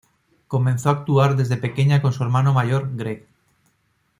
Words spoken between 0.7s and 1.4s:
a actuar